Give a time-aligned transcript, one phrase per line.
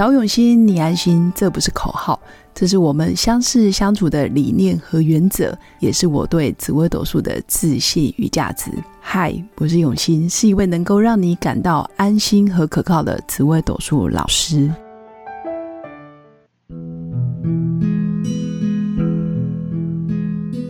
[0.00, 2.18] 找永新，你安心，这不是口号，
[2.54, 8.70] 这是我们相识相处的理念和原则，也是我对紫微斗数的自信与价值。
[8.98, 14.72] 嗨，我是永新，是一位能够让你感到安心和可靠的紫微斗数老师。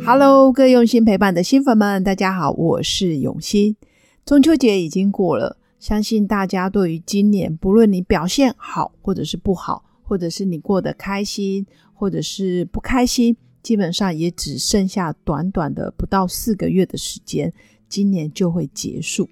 [0.05, 3.77] Hello，各位用心陪伴的新粉们，大家好，我是永新。
[4.27, 5.59] 中秋节已经过了。
[5.81, 17.51] 相信大家对于今年，不论你表现好或者是不好，或者是你过得开心或者是不开心，基本上也只剩下短短的不到四个月的时间，
[17.89, 19.27] 今年就会结束。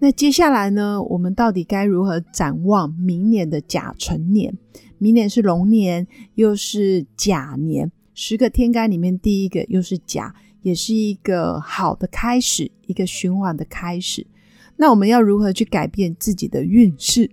[0.00, 4.52] 那接下来呢，我们到底该如何展望明年的甲辰年？
[4.98, 6.04] 明年是龙年，
[6.34, 14.26] 又是甲年，十个天干里面第一个又是甲，也是一个好的开始，一个循环的开始。
[14.76, 17.30] 那我们要如何去改变自己的运势？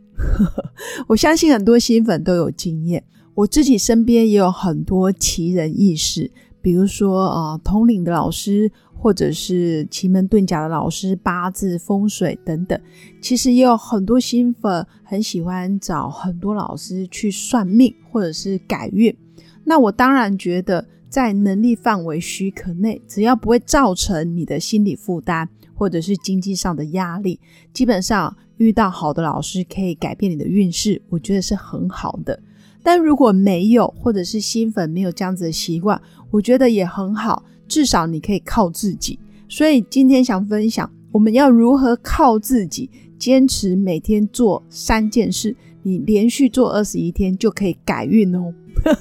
[1.07, 12.79] 我相信很多新粉都有经验，我自己身边也有很多奇人异事，比如说啊，通灵的老师，或者是奇门遁甲的老师、八字风水等等。
[13.19, 19.15] 其实也有很多新粉很喜欢找很多老师去算命，或者是改运。
[19.63, 25.47] 那我当然觉得，在能力范围许可内，只要不会造成你的心理负担。
[25.73, 27.39] 或者是经济上的压力，
[27.73, 32.39] 基本上遇到好的老师可以改变你的运势，我觉得是很好的。
[32.83, 39.17] 但如果没有，或者是新粉没有这样子的习惯，我觉得也很好，至少你可以靠自己。
[39.49, 48.53] 所以今天想分享，我们要如何靠自己，坚持每天做三件事，你连续做二十一天就可以改运哦。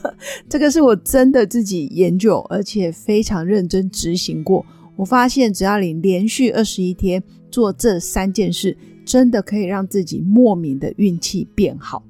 [0.49, 4.65] 这个是我真的自己研究，而且非常认真执行过。
[4.97, 12.03] 我发现，只要你连续二十一天做这三件事，真的可以让自己莫名的运气变好。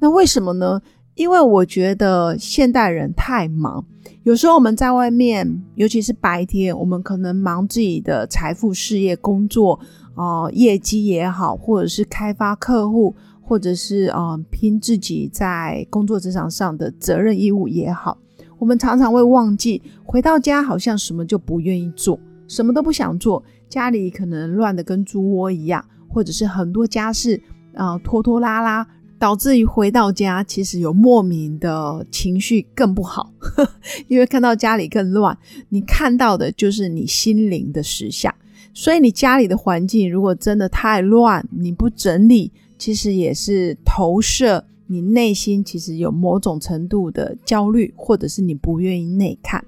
[0.00, 0.80] 那为什么呢？
[1.14, 3.84] 因为我觉得现代人太忙，
[4.24, 9.78] 有时候我们在外面，尤其是白天，我们可能忙自己的财富、事业、工作
[10.14, 13.14] 啊，业绩也好，或者是开发客户，
[13.52, 18.16] 或者是嗯拼自己在工作职场上的责任义务也好，
[18.58, 22.18] 我们常常会忘记回到家，好像什么就不愿意做。
[22.48, 27.38] 什么都不想做，家里可能乱的跟猪窝一样，或者是很多家事
[27.74, 28.86] 啊拖拖拉拉，
[29.18, 33.34] 导致于回到家其实有莫名的情绪更不好，
[34.08, 35.36] 因为看到家里更乱，
[35.68, 38.34] 你看到的就是你心灵的实相。
[38.74, 42.50] 所以你家里的环境如果真的太乱，你不整理，
[42.82, 49.64] 其实也是投射你内心其实有某种程度的焦虑，或者是你不愿意内看。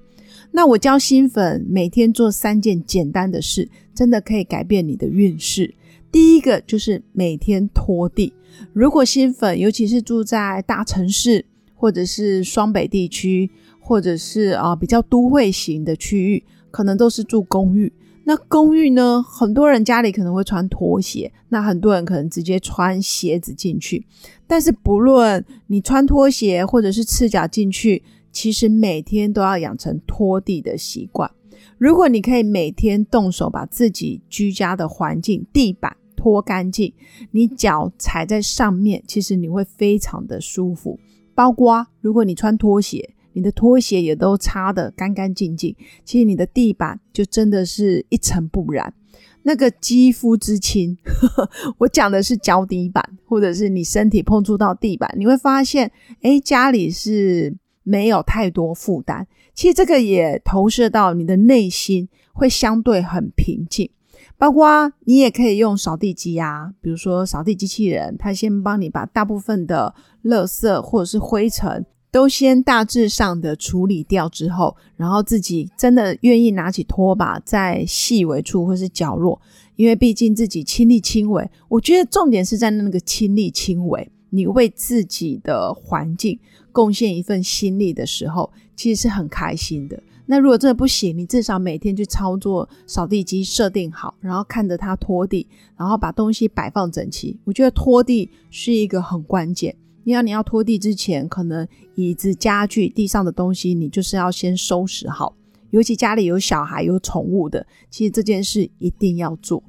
[0.51, 5.73] 那我教新粉每天做三件简单的事，真的可以改变你的运势。
[6.11, 8.33] 第一个就是每天拖地。
[8.73, 11.47] 如果新粉尤其是住在大城市，
[11.77, 13.49] 或者是双北地区，
[13.79, 16.43] 或者是啊比较都会型的区域，
[16.73, 17.93] 可能都是住公寓。
[18.25, 24.05] 那公寓呢，很多人家里可能会穿拖鞋，那很多人可能直接穿鞋子进去。
[24.47, 28.03] 但是不论你穿拖鞋或者是赤脚进去。
[28.37, 31.31] 其实每天都要养成拖地的习惯。
[31.79, 36.93] 如果你可以每天动手把自己居家的环境地板拖干净，
[37.31, 40.99] 你脚踩在上面，其实你会非常的舒服。
[41.33, 48.95] 包括如果你穿拖鞋，你的拖鞋也都擦得干干净净，其实你的地板就真的是一尘不染。
[49.43, 50.97] 那个肌肤之亲，
[51.77, 55.93] 我讲的是脚底板，或者是你身体碰触到地板，你会发现，
[56.23, 57.55] 哎，家里是。
[57.87, 63.91] 没有太多负担，其实这个也投射到你的内心，会相对很平静。
[64.39, 79.43] 包括你也可以用扫地机啊，比如说扫地机器人，它先帮你把大部分的垃圾或者是灰尘都先大致上的处理掉之后，然后自己真的愿意拿起拖把在细微处或是角落，
[79.75, 81.51] 因为毕竟自己亲力亲为。
[81.69, 86.39] 我觉得重点是在那个亲力亲为，你为自己的环境。
[86.71, 90.01] 贡献一份心力的时候，其实是很开心的。
[90.27, 97.37] 那如果真的不行，你至少每天去操作扫地机设定好，然后看着它拖地，然后把东西摆放整齐。
[97.43, 99.75] 我觉得拖地是一个很关键。
[100.05, 105.35] 你要你要拖地之前，可能椅子、家具、地上的东西，你就是要先收拾好。
[105.71, 109.63] 尤其家里有小孩、有宠物的，其实这件事一定要做。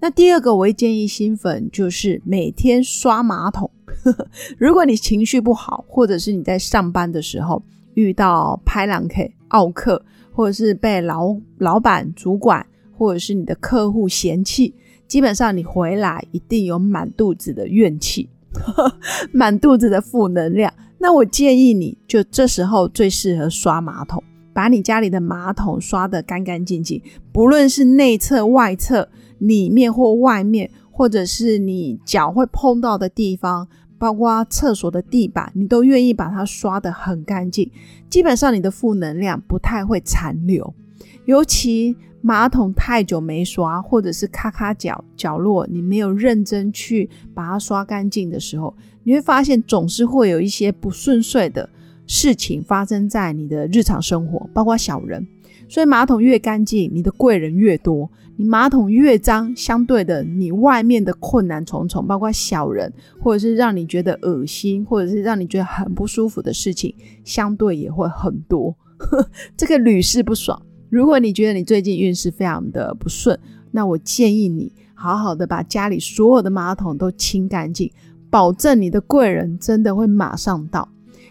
[0.00, 3.68] 那第二个，我会建议新粉就是每天刷马桶。
[4.56, 7.60] 如果你情绪不好，或者是你在上班的时候
[7.94, 14.72] 遇到拍狼 K 奥克，或者是被老老板、主管，或者是你的客户嫌弃，
[15.08, 18.28] 基本上你回来一定有满肚子的怨气。
[19.32, 20.72] 满肚子的负能量。
[20.98, 24.22] 那我建议你就这时候最适合刷马桶，
[24.52, 27.00] 把你家里的马桶刷得干干净净，
[27.32, 29.08] 不论是内侧、外侧、
[29.38, 37.70] 里面或外面，或者是你脚会碰到的地方，包括厕所的地板，你都愿意把它刷得很干净。
[38.10, 40.74] 基本上你的负能量不太会残留，
[41.26, 41.96] 尤其。
[42.20, 48.74] 马桶太久没刷，或者是咔咔角角落，你没有认真去把它刷干净的时候，
[49.04, 51.68] 你会发现总是会有一些不顺遂的
[52.06, 55.26] 事情发生在你的日常生活，包括小人。
[55.68, 68.74] 所以马桶越干净，你的贵人越多；你马桶越脏，相对的，你外面的困难重重，包括小人，或者是让你觉得恶心，或者是让你觉得很不舒服的事情，相对也会很多。
[69.58, 70.60] 这个屡试不爽。
[70.90, 73.38] 如果你觉得你最近运势非常的不顺，
[73.70, 77.90] 那我建议你好好的把家里所有的马桶都清干净，
[78.30, 80.88] 保证你的贵人真的会马上到。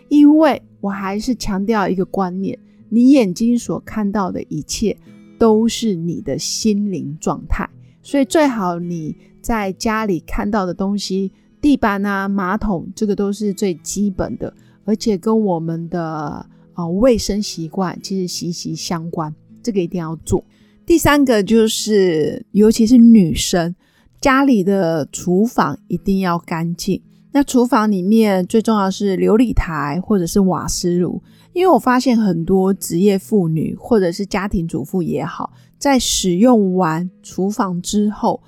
[0.09, 2.57] 因为我还是强调一个观念：
[2.89, 4.95] 你眼睛所看到的一切
[5.37, 7.67] 都是你的心灵状态，
[8.01, 14.53] 所以最好你在家里看到的东西，地板啊、马桶，这个都是最基本的，
[14.85, 19.33] 而且跟我们的啊卫生习惯其实息息相关。
[19.67, 20.41] 这个一定要做。
[20.85, 23.75] 第三个就是，尤其是女生，
[24.21, 27.01] 家里的厨房一定要干净。
[27.33, 31.21] 那厨房里面最重要是琉璃台或者是瓦斯炉，
[31.51, 38.41] 因为我发现很多职业妇女或者是家庭主妇也好，在使用完厨房之后。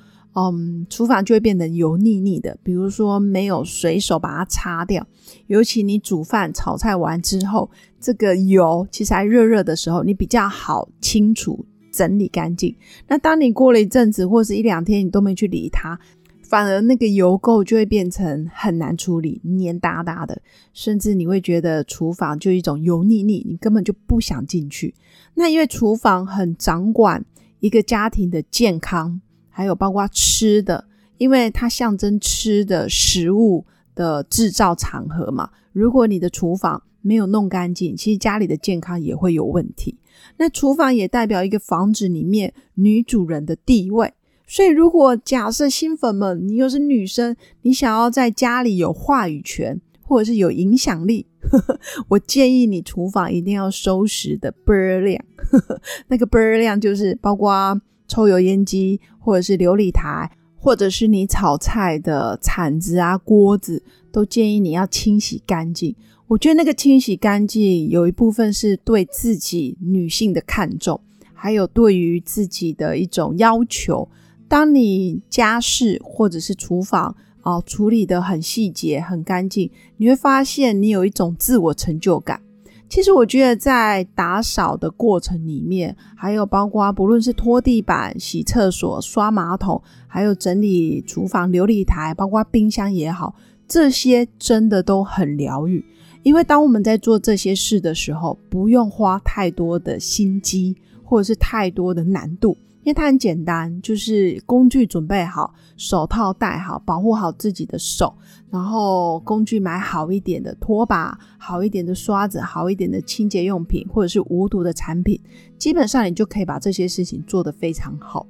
[0.48, 2.58] 嗯，厨房就会变得油腻腻的。
[2.64, 5.06] 比如说，没有随手把它擦掉，
[5.48, 7.70] 尤其你煮饭、炒菜完之后，
[8.00, 12.76] 这个油其实还热热的时候，你比较好清除、整理干净。
[13.08, 16.00] 那当你过了一阵子或是一两天，你都没去理它，
[16.44, 20.42] 反而那个油垢就会变成很难处理、黏哒哒的，
[20.74, 24.94] 甚至你会觉得厨房就一种油腻腻，你根本就不想进去。
[25.36, 27.26] 那因为厨房很掌管
[27.60, 29.22] 一个家庭的健康。
[29.60, 30.86] 还有包括吃的，
[31.18, 35.50] 因为它象征吃的食物的制造场合嘛。
[35.74, 39.98] 如果你的厨房没有弄干净，其实家里的健康也会有问题。
[40.38, 44.14] 那厨房也代表一个房子里面女主人的地位。
[44.48, 51.28] 所以，如果假设新粉们你又是女生，你想要在家里有话语权或者是有影响力，
[52.08, 55.22] 我建议你厨房一定要收拾的倍儿亮。
[56.08, 57.78] 那个倍儿亮就是包括。
[58.10, 65.96] 抽油烟机，或者是琉璃台，或者是你炒菜的铲子啊、锅子，都建议你要清洗干净。
[66.28, 71.00] 我觉得那个清洗干净，有一部分是对自己女性的看重，
[71.34, 74.10] 还有对于自己的一种要求。
[74.48, 82.42] 当你家事或者是厨房啊处理的很细节、很干净，你会发现你有一种自我成就感。
[82.90, 93.36] 其实我觉得，在打扫的过程里面，还有包括不论是拖地板、洗厕所、刷马桶，还有整理厨房琉璃台，包括冰箱也好，
[93.68, 95.86] 这些真的都很疗愈。
[96.24, 102.58] 因为当我们在做这些事的时候，不用花太多的心机，或者是太多的难度。
[102.90, 108.12] 因为它很简单，就是工具准备好，手套戴好，保护好自己的手，
[108.50, 115.22] 然后工具买好一点的拖把，好一点的刷子，好一点的清洁用品，或者是无毒的产品，
[115.56, 118.26] 基本上你就可以把这些事情做得非常好。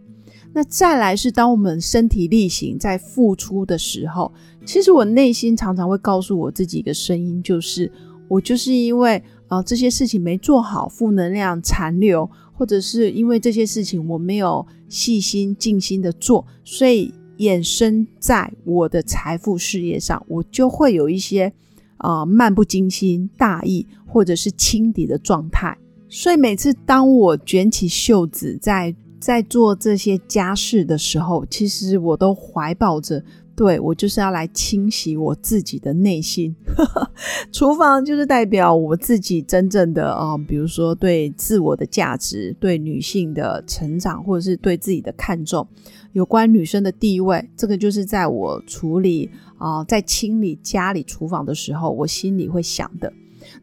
[0.52, 4.30] 那再来是当我们身体力行在付出的时候，
[4.66, 7.90] 其实我内心常常会告诉我自己一个声音，就是
[8.28, 12.30] 我就是因为啊这些事情没做好，负能量残留。
[12.60, 21.54] 或者是因为这些事情我没有细心尽心的做，所以衍生在我的财富事业上，我就会有一些
[22.00, 25.78] 啊漫不经心、大意或者是轻敌的状态。
[26.10, 33.24] 所以每次当我卷起袖子在在做这些家事的时候，其实我都怀抱着。
[33.60, 36.56] 对我就是要来清洗我自己的内心，
[37.52, 45.68] 厨房就是代表我自己真正的啊，比如说对自我的价值、对女性的成长，或者是对自己的看重，
[46.14, 53.12] 有关女生的地位，这个就是在我处理啊，在清理家里厨房的时候，我心里会想的。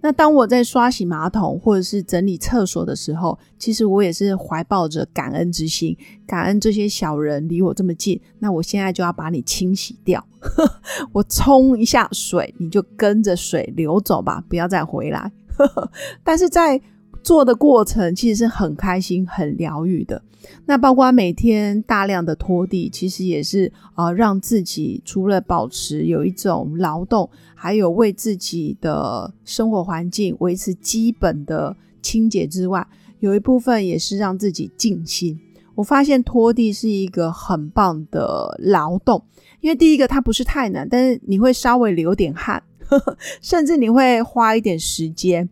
[0.00, 8.20] 那当我在刷洗马桶或者是整理厕所的时候，其实我也是怀抱着感恩之心，感恩这些小人离我这么近。
[8.38, 10.24] 那我现在就要把你清洗掉，
[11.12, 15.30] 我冲一下水，你就跟着水流走吧，不要再回来。
[16.22, 16.80] 但是在
[17.26, 20.22] 做的过程其实是很开心、很疗愈的。
[20.64, 32.86] 那包括每天大量的拖地，其实也是啊，让自己除了保持有一种劳动，还有为自己的生活环境维持基本的清洁之外，
[33.18, 35.36] 有一部分也是让自己静心。
[35.74, 39.20] 我发现拖地是一个很棒的劳动，
[39.60, 42.62] 因为第一个它不是太难，但是你会稍微流点汗，
[43.42, 45.50] 甚至你会花一点时间。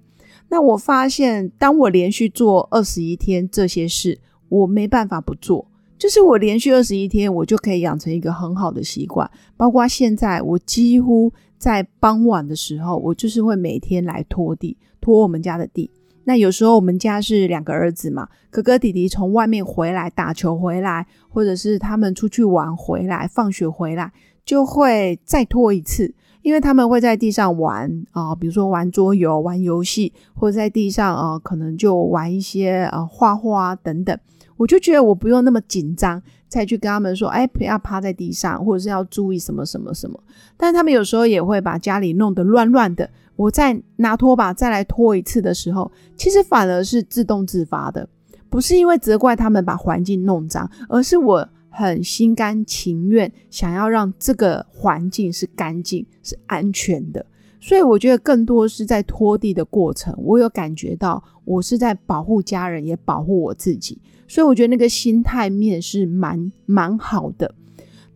[0.54, 4.20] 那我发现，当我连续做二十一天这些事。
[4.50, 5.66] 我没办法不做，
[5.99, 9.28] 就是我连续二十一天，我就可以养成一个很好的习惯。
[9.56, 15.90] 包括现在，我几乎在傍晚的时候，我就是会每天来拖地，拖我们家的地。
[16.23, 24.12] 那有时候我们家是两个儿子嘛，哥哥弟弟从外面回来打球回来，或者是他们出去玩回来，放学回来
[24.44, 26.14] 就会再拖一次。
[26.44, 34.16] 因为他们会在地上玩啊，比如说玩桌游、玩游戏，或者在地上啊，可能就玩一些呃画画等等。
[34.58, 40.20] 我就觉得我不用那么紧张，再去跟他们说，哎，不要趴在地上，或者是要注意什么什么什么。
[40.54, 43.08] 但他们有时候也会把家里弄得乱乱的。
[43.36, 48.06] 我再拿拖把再来拖一次的时候，其实反而是自动自发的，
[48.50, 51.48] 不是因为责怪他们把环境弄脏，而是我。
[51.76, 57.26] 很心甘情愿想要让这个环境是干净、是安全的，
[57.61, 67.52] 所以我觉得更多是在拖地的过程，我有感觉到我是在保护家人，也保护我自己，所以我觉得那个心态面是蛮蛮好的。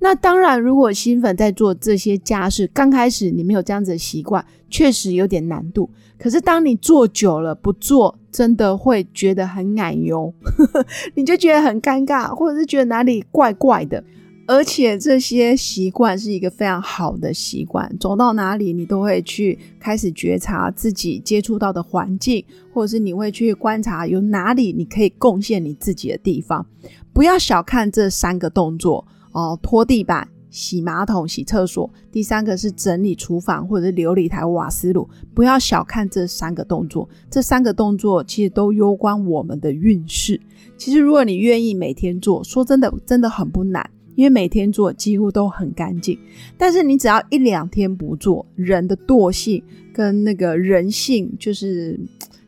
[0.01, 5.91] 那当然，如果新粉在做这些家事，刚开始你没有这样子的习惯，确实有点难度。
[6.17, 10.33] 可是当你做久了，不做真的会觉得很奶油，
[11.15, 14.03] 你就觉得很尴尬，或者是觉得哪里怪怪的。
[14.47, 26.65] 而且这些习惯是一个非常好的习惯，走到哪里你都会去开始觉察自己接触到的环境，或者是你会去观察有哪里你可以贡献你自己的地方。
[27.13, 29.05] 不要小看这三个动作。
[29.33, 35.09] 哦，拖地板、洗马桶、洗厕所，第三个是整理厨房或者是琉璃台、瓦斯炉。
[35.35, 40.41] 不要小看这三个动作，这三个动作其实都攸关我们的运势。
[40.77, 46.19] 其实如果你愿意每天做，说真的，真的很不难，因为每天做几乎都很干净。
[46.57, 51.99] 但是你只要一两天不做，人的惰性跟那个人性，就是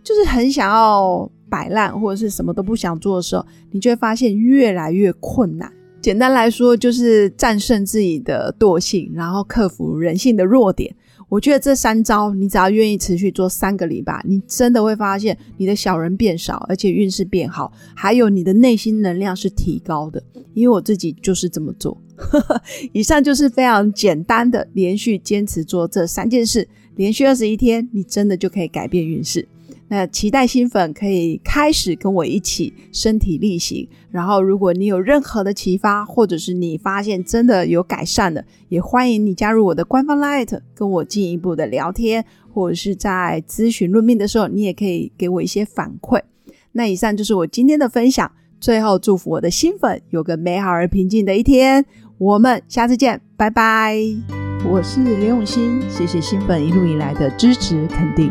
[0.02, 5.70] 就是很想要摆烂或者是什么都不想做的时候，你就会发现越来越困难。
[6.00, 10.94] 简单来说，就是战胜自己的惰性，然后克服人性的弱点。
[11.28, 20.20] 我觉得这三招，你只要愿意持续做三个礼拜，你真的会发现你的小人变少，而且运势变好，还有你的内心能量是提高的。
[20.54, 21.96] 因为我自己就是这么做。
[22.92, 26.66] 以上就是非常简单的，连续坚持做这三件事，
[26.96, 29.46] 连续二十一天，你真的就可以改变运势。
[29.92, 46.22] 那期待新粉可以开始跟我一起身体力行，然后如果你有任何的启发，或者是你发现真的有改善的，也欢迎你加入我的官方 Light，跟我进一步的聊天，或者是在咨询论命的时候，你也可以给我一些反馈。
[46.70, 48.30] 那以上就是我今天的分享，
[48.60, 51.84] 最后祝福我的新粉有个美好而平静的一天，
[52.16, 53.98] 我们下次见，拜拜。
[54.70, 58.30] 我是刘永新，谢谢新粉一路以来的支持肯定。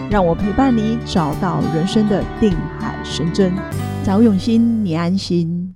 [0.11, 3.53] 让我陪伴你，找到人生的定海神针。
[4.03, 5.60] 找永新，你安心。